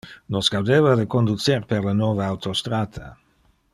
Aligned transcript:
Nos 0.35 0.47
gaudeva 0.53 0.93
de 1.01 1.05
conducer 1.15 1.57
per 1.73 1.81
le 1.89 1.93
nove 1.99 2.25
autostrata. 2.29 3.11